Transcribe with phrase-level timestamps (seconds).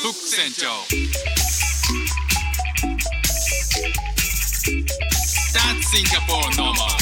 [0.00, 0.68] ック船長
[5.52, 6.99] That's Singapore normal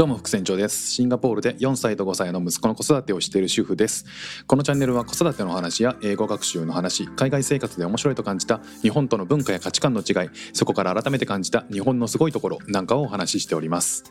[0.00, 0.92] どうも副船長です。
[0.92, 4.06] シンガポールで4歳と5歳の息子の子育てをしている主婦です。
[4.46, 14.04] このチャンネルは子育ての話や英語学習の話海外生活で面白いと感じた日本との文化や価値観の違いそこから改めて感じた日本のすごいところなんかをお話ししております。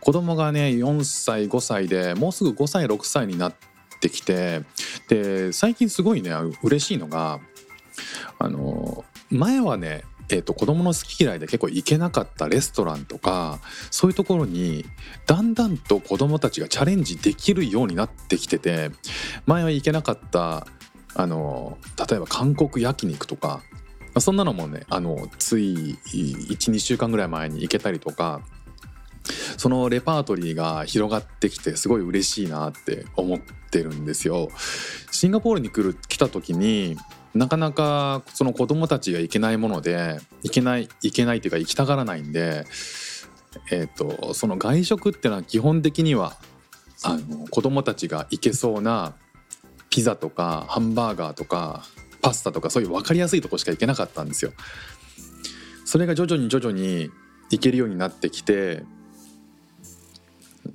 [0.00, 3.54] 子供がね4歳5歳でもうすぐ5歳6歳になっ
[4.00, 4.62] てきて
[5.08, 7.40] で最近すごいね嬉しいのが
[8.38, 10.02] あの前はね
[10.32, 13.58] えーと、子供の好き嫌いで結構行けなかったレストランとか
[13.90, 14.84] そういうところに
[15.26, 18.90] だんだんと子供たちがチャレンジできるようになってきてて
[19.46, 20.66] 前は行けなかった
[21.14, 23.62] あの例えば韓国焼肉とか
[24.18, 28.42] そんなのもねあのつい12週間ぐらい前に行けたりとか
[29.56, 34.48] そのレパートリーが広がってきてすごい嬉しいなって思ってるんですよ。
[35.10, 36.96] シンガポールに来る来た時に
[37.34, 42.64] なかなかその子供たちが行けないもので行けない行けないっていうか行きたがらないんで、
[43.70, 46.36] えーと、その外食っていうのは基本的には
[47.02, 49.14] あの子供たちが行けそうな
[49.90, 51.84] ピザとかハンバーガーとか
[52.20, 54.52] パスタとかそういう分かりやすいとこしか行けなかったんですよ。
[55.84, 57.10] それが徐々に徐々に
[57.50, 58.84] 行けるようになってきて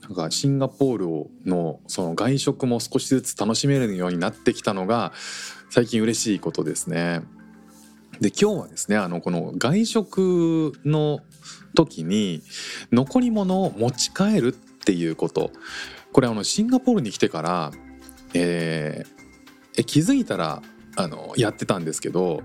[0.02, 5.14] なんかシンガポールのその外食も少しずつ楽しめるようになってきたのが
[5.70, 7.22] 最近嬉しいことですね。
[8.22, 11.20] で今日はですねあのこの外食の
[11.76, 12.42] 時に
[12.92, 15.52] 残り物を持ち帰るっていうこと
[16.14, 17.72] これあのシンガポールに来てから、
[18.34, 20.62] えー、気づいたら
[20.96, 22.44] あのやってたんですけど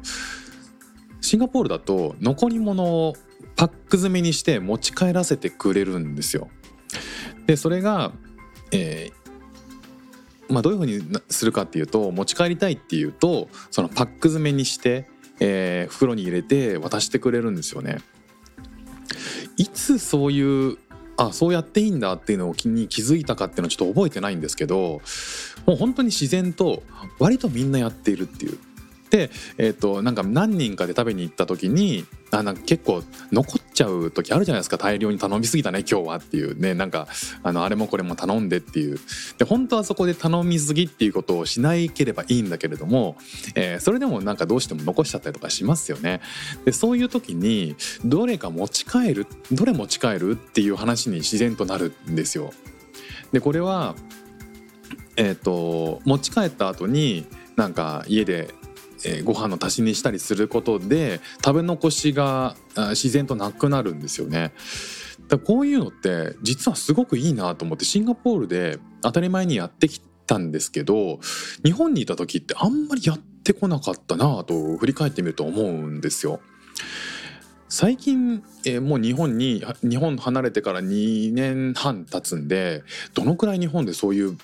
[1.20, 3.14] シンガポールだと残り物を
[3.56, 6.48] パック詰めにして持ち帰らせてくれるんですよ。
[7.46, 8.12] でそれが、
[8.72, 9.19] えー、
[10.50, 17.98] まあ、どういうふうにするかっていうと持ち帰りたいっていうとそのパック詰めにして、えー、袋に入れて渡してくれるんですよね。
[19.56, 20.78] いつそういう
[21.16, 25.02] あそうやっていいんだっていうのをに気づいたかっていうのはちょっと覚えてないんですけど
[25.66, 26.82] もう本当に自然と
[27.18, 28.58] 割とみんなやっているっていう
[29.10, 33.02] で、えーと、なんか何人かで食べに行った時にあなんか結構
[33.32, 37.08] 残っちゃう時あるじゃないですか大量に頼みすぎたね今日はっていうねなんか
[37.42, 38.98] あのあれもこれも頼んでっていう
[39.38, 43.16] で本当はそこで頼みすぎっていうことをしないければいいんだけれども、
[43.54, 46.20] えー、それでもなんかどうしても残しちゃったりとかしますよね。
[46.66, 47.74] でそういう時に
[48.04, 52.52] どれか持ち帰るどれ持ち帰るっていう話に自然となるんですよ。
[53.32, 53.94] でこれは
[55.16, 57.26] えーと持ち帰った後に
[57.56, 58.54] なんか家で
[59.04, 62.56] えー、ご飯の足しにしたりすることで食べ残しが
[62.90, 64.52] 自然となくなるんですよね。
[65.28, 71.20] だこういうのって実はすごくいいなと思ってシンガポールで当たり前にやってきたんですけど
[71.64, 76.40] 日本にいた時ってあんまりやってこなかったなと振り返ってみると思うんですよ。
[77.72, 82.82] 最近、えー、もう日本に日本離れてから2年半経つんで
[83.14, 84.36] どのくらい日本でそういう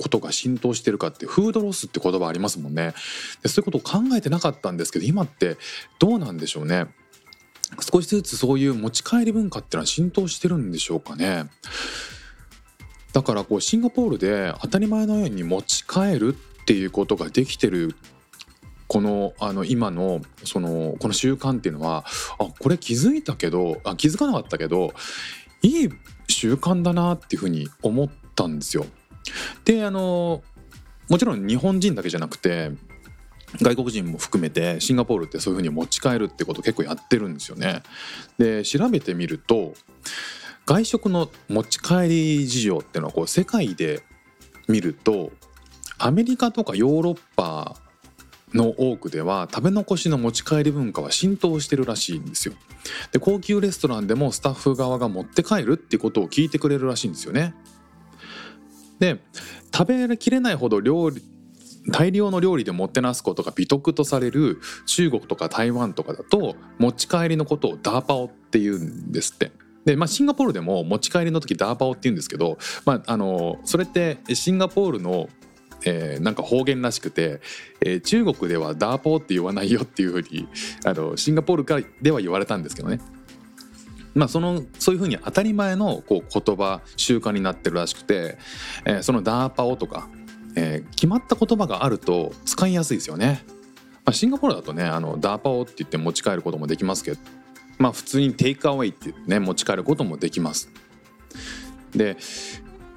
[0.00, 2.94] ことが浸透してるかってフードロスって言葉ありますもんね。
[3.42, 5.56] でそういうことを考えてなかったんですけど今って
[5.98, 6.86] どうなんでしょうね。
[7.80, 11.50] 少しずつそういう持ち帰り文化ってのは浸透してるんでしょうかね。
[13.12, 17.96] だからこうシンガポールで当たり前のように持ち帰るっていうことができてる
[18.90, 22.04] このあの今のそのこの習慣っていうのは
[22.40, 24.92] あこれ気づいたけどあ気づかなかったけど
[25.62, 25.88] いい
[26.26, 28.86] 習慣だなっていうふうに思ったんですよ。
[29.64, 30.42] であの
[31.08, 32.72] もちろん日本人だけじゃなくて
[33.62, 37.84] 外国人も含めてシンガポールってそういうふうに持ち帰るってこと結構やってるんですよね。
[38.38, 39.74] で調べてみると
[40.66, 44.02] 外食の持ち帰り事情っていうのはこう世界で
[44.66, 45.30] 見ると
[45.96, 47.76] アメリカとかヨーロッパ
[48.54, 52.54] の多くでは食べ残しの持ち帰り文化は浸透してるらしいんですよ。
[53.12, 57.54] で高級レストランでもスタッフ側が持って帰るってことを聞いてくれるらしいんですよね。
[58.98, 59.18] で
[59.74, 61.22] 食べきれないほど料理
[61.90, 69.52] 大量の料理でもってなすことが美徳とされる中国とか台湾とかだと持ち帰りのことをダーパオって言うんですって。
[69.84, 75.30] でまあ、シンガポールでも持ち帰りの時ダーパオって言うんですけど、まあ、あのそれってシンガポールの
[75.84, 77.40] えー、なんか方言らしくて、
[77.80, 80.48] えー、中国ではダーポーって言わないよっていうふうに
[80.84, 83.00] あのシンガポールからでは言われたんですけどね。
[84.12, 88.38] まあ、そのそういうふうに当たり前のこう言葉習慣になってるらしくて、
[88.84, 90.08] えー、そのダーパオとか、
[90.56, 93.44] え、決まった言葉があると使いやすいですよね。
[94.04, 97.20] まあ、シンガポールだとねあのダーパオって言って持ち帰ることもできますけど
[97.78, 100.70] まあ普通にテイクアウェイってね持ち帰ることもできます
[101.92, 102.16] で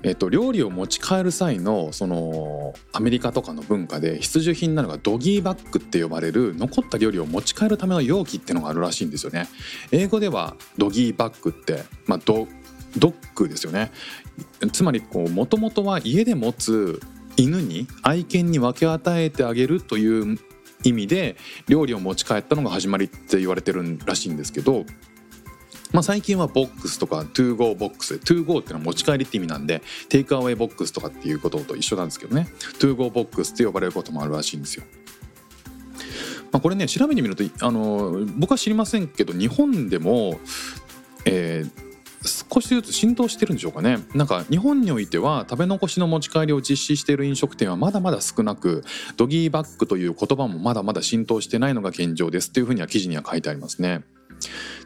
[0.03, 9.47] えっと、料理を持ち帰る際のそのアメリカとかの文化で必需品なのがドギーバッグって呼ばれる残った料理を持ち帰るための容器っていうのがあるらしいんですよね。
[9.91, 12.47] 英語ではドギーバッグって、まあ、ド
[12.97, 13.91] ドッグですよね。
[14.73, 16.99] つまりもともとは家で持つ
[17.37, 20.37] 犬に愛犬に分け与えてあげるという
[20.83, 24.85] 意味で料理を持ち帰ったのが始まりって言われてるらしいんですけど
[25.93, 32.47] まあ、最近はボックスとか to go ボックス to go っていうのは持ち帰りって意味なんでテイクアウェイボックスとかっていうことと一緒なんですけどね
[32.79, 34.83] to go ボックスって呼ばれることもあるらしいんですよ。
[36.51, 40.39] まあ、これね調べてみるとあの僕は知りませんけど日本でも、
[41.25, 48.83] えー、少しずつ浸透してるんでしょうかねなんか日本においては食べ残しの持ち帰りを実施している飲食店はまだまだ少なく
[49.17, 54.03] ドギーバッグという言葉もまだまだ浸透してないのが現状ですっていうふうには記事には書いてありますね。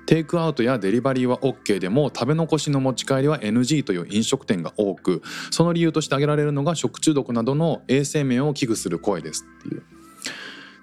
[0.05, 5.21] テイクアウトやデリバリーは OK でも食べ残しの持ち帰りは NG という飲食店が多く
[5.51, 9.83] その理由として挙げられるのが食中毒などの衛生面を危惧する声ですっていう。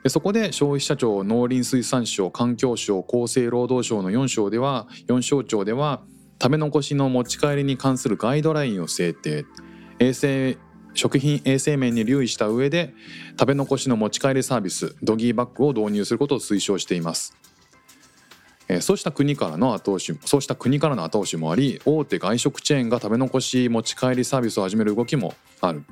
[0.03, 6.03] でそこで消費者庁農林水産省環境省厚生労働省の4省では4省庁では
[6.43, 9.47] 食べ残しの持ち帰りに関するガイドラインを制定
[9.99, 10.59] 衛生
[10.93, 12.95] 食品衛生面に留意した上で
[13.31, 17.35] 食べ残しの持ち帰りサービスドギーバッグを導入することを推奨しています。
[18.69, 25.85] えそうした国からの後押しそうした国からの後押しもあり大手外食チェーンが食べ残し持ち帰りサービスを始める動きもある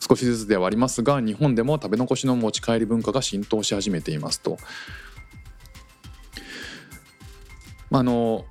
[0.00, 4.58] 少しずつではありますが日本でも食べ残しの持ち帰り文化が浸透し始めていますと。
[7.90, 8.44] まあ、あの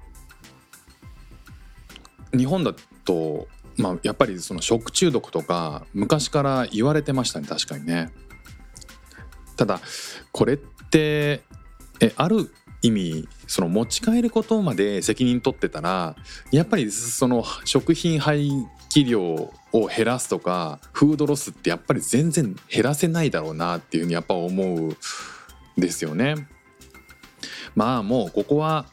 [2.37, 2.73] 日本だ
[3.05, 3.47] と、
[3.77, 8.11] まあ、やっぱりその食中毒とか昔から言われてましたね確かにね。
[9.55, 9.81] ただ
[10.31, 11.41] これって
[11.99, 16.15] えある意味その持ち帰ることまで責任取ってたら
[16.51, 18.49] やっぱりその食品廃
[18.89, 19.51] 棄量を
[19.87, 24.95] 減らすとかフードロスってやっぱり全然減らせないだろうなっていうふうにやっぱ思うん
[25.77, 26.47] ですよね。
[27.75, 28.87] まあもうここは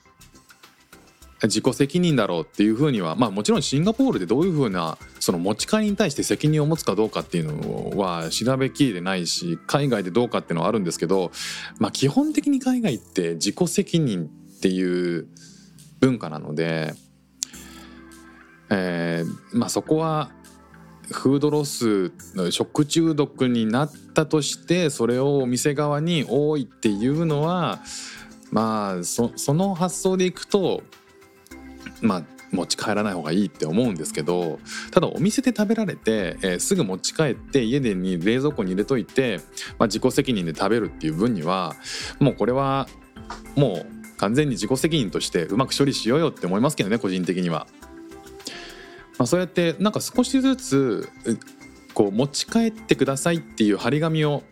[1.42, 11.32] 自己責任だろうっていうふうにはまあもちろんシンガポールでどういうふうなその持ち帰りに対して責任を持つかどうかっていうのは調べきれないし海外でどうかっていうのはあるんですけど、
[11.80, 15.26] まあ、基本的に海外って自己責任っていう
[15.98, 16.94] 文化なので、
[18.70, 20.30] えー、まあそこは
[21.10, 22.12] フードロス
[22.52, 27.80] 食中毒になったとしてそれをお店側に多いっていうのは
[28.52, 30.84] まあその発想でいくと
[32.00, 34.58] まあ持ち帰らない方がいいって思うんですけど
[34.90, 39.40] ただお店で食べられて、えー、すぐ持ち帰って家でに冷蔵庫に入れといて、
[39.78, 41.74] まあ、自己責任で食べるっていう分には
[42.20, 42.88] もうこれは
[43.56, 43.86] もう
[44.18, 47.66] 完全に自己責任としてうまく処理しようよって思いますけどね個人的には。
[49.18, 51.08] まあ、そうやってなんか少しずつ
[51.94, 54.42] こう持ち帰ってくださいっていう張り紙を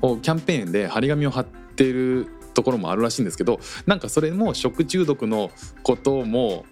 [0.00, 5.50] キャンペーンで張り紙を貼ってるところもあるらしいんですけどなんかそれも食中毒の
[5.82, 6.64] ことも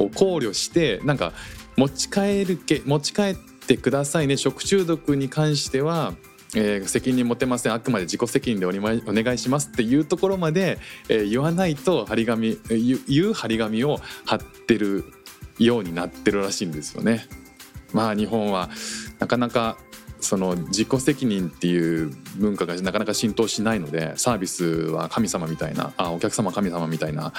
[0.00, 1.32] を考慮してなんか
[1.76, 6.14] 持ち帰るけ持ち帰ってくださいね食中毒に関しては
[6.54, 12.58] えー、責任持てませんあくまで自己責任でお願いしますっていうところまで、えー、言わないと張り紙
[13.06, 15.04] 言う張り紙を貼ってる
[15.60, 17.26] ようになってるらしいんですよね。
[17.92, 18.68] まあ日本は
[19.18, 19.76] なかなか
[20.20, 27.32] その自己責任っていう文化がなかなか浸透しないのでサービスは神様みたいなあお客様神様みたいな、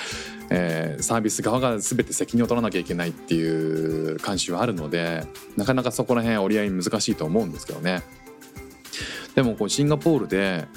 [0.50, 5.25] えー、サービス側が全て責任を取らなきゃいけないっていう慣習はあるので
[5.57, 8.01] なかなかそこら辺折り合い難しいと思うんですけどね。
[9.35, 10.67] でもこうシンガポールで、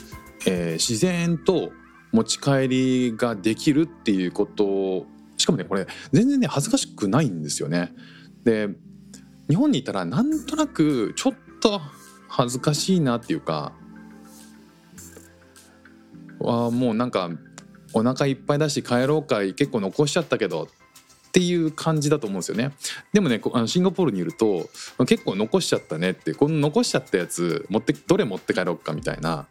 [0.47, 1.73] えー、自然と
[2.13, 5.07] 持ち帰りができるっていうこと
[5.37, 7.93] しかもねこれ全然ね恥ずかしくないんですよね。
[8.45, 8.69] で
[9.49, 11.35] 日本にいたらなんとなくちょっ
[11.65, 11.81] と
[12.29, 13.73] 恥ずかしいなっていうか
[16.45, 17.31] あもうなんか
[17.95, 22.73] お腹いっぱいだし帰ろうか結構残しちゃったけどっていう感じだと思うんですよね
[23.13, 24.69] でもねあのシンガポールにいると
[25.07, 29.47] 結構残しちゃったねってこの残しちゃったやつ持ってどれ持って帰ろうかみたいな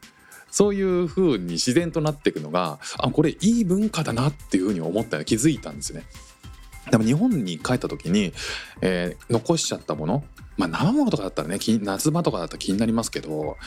[0.52, 6.04] そういう風に自然となっていくのがあこれいい文化だなっていう風に思ったら気づいたんですね。
[6.92, 8.34] でも日本に帰った時に、
[8.82, 10.24] えー、残しちゃったもの
[10.58, 13.58] まあ生ものとかだったらね夏場とかだったら気になりますけど、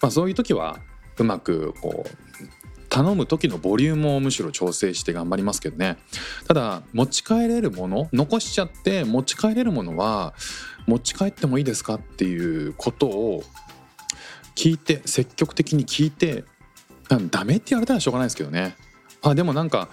[0.00, 0.78] まあ、そういう時は
[1.18, 2.44] うまくこう
[2.88, 5.96] 頼む時のボリュームをむしろ調整して頑張りますけどね。
[6.46, 10.32] ただ持ち帰れるもの残しちゃって持ち帰れるものは
[10.86, 13.42] 持ち帰ってもいいですかっていうことを
[14.54, 16.44] 聞いて積極的に聞いて
[17.08, 18.76] ダメって言われたらしょうがないですけどね。
[19.22, 19.88] あでもなんか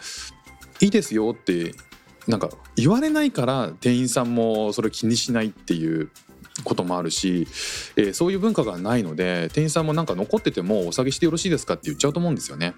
[0.80, 1.74] いいですよって
[2.28, 6.10] なんか言われないから店員さんもそれ気にしないっていう
[6.64, 7.48] こともあるし、
[7.96, 12.74] えーそういう文化がないので店員さんもなんか残っててもお下げしてよろしいですかって言っちゃうと思うんですよね。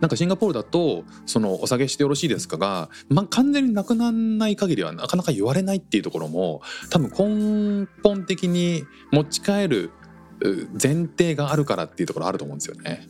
[0.00, 9.90] なんかシンガポールだとそのお下げしてよろしいですかが、まあ、完全になくならない限りはなかなか言われないっていうところも多分根本的に持ち帰る
[10.72, 13.06] 前提があるからっていうところあると思うんですよね。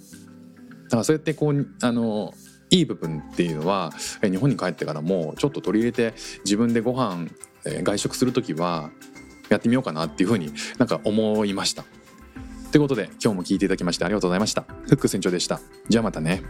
[0.84, 2.32] だからそうやってこうあの
[2.70, 7.28] いい部分っていうのは日本に帰ってからもちょっと取り入れて自分でご飯
[7.64, 8.90] え外食する時は
[9.48, 11.84] やってみようかなっていうふうになんか思いました。
[12.70, 14.62] ということで今日も聞いていただきましてありがとうございました。
[14.62, 15.60] フック船長でした。
[15.88, 16.42] じゃあまたね。